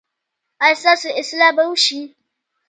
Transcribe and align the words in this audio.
ایا 0.63 0.75
ستاسو 0.81 1.07
اصلاح 1.21 1.51
به 1.57 1.63
وشي؟ 1.69 2.01